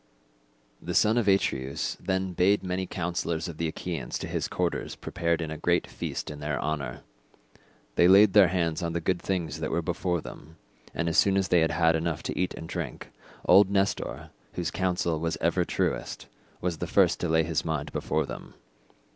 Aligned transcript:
The 0.81 0.95
son 0.95 1.15
of 1.19 1.27
Atreus 1.27 1.95
then 1.99 2.33
bade 2.33 2.63
many 2.63 2.87
councillors 2.87 3.47
of 3.47 3.57
the 3.57 3.67
Achaeans 3.67 4.17
to 4.17 4.27
his 4.27 4.47
quarters 4.47 4.93
and 4.93 5.01
prepared 5.01 5.41
a 5.41 5.57
great 5.59 5.85
feast 5.85 6.31
in 6.31 6.39
their 6.39 6.59
honour. 6.59 7.01
They 7.97 8.07
laid 8.07 8.33
their 8.33 8.47
hands 8.47 8.81
on 8.81 8.93
the 8.93 8.99
good 8.99 9.21
things 9.21 9.59
that 9.59 9.69
were 9.69 9.83
before 9.83 10.19
them, 10.19 10.57
and 10.95 11.07
as 11.07 11.19
soon 11.19 11.37
as 11.37 11.49
they 11.49 11.59
had 11.59 11.95
enough 11.95 12.23
to 12.23 12.35
eat 12.35 12.55
and 12.55 12.67
drink, 12.67 13.11
old 13.45 13.69
Nestor, 13.69 14.31
whose 14.53 14.71
counsel 14.71 15.19
was 15.19 15.37
ever 15.39 15.63
truest, 15.63 16.25
was 16.61 16.79
the 16.79 16.87
first 16.87 17.19
to 17.19 17.29
lay 17.29 17.43
his 17.43 17.63
mind 17.63 17.91
before 17.91 18.25
them. 18.25 18.55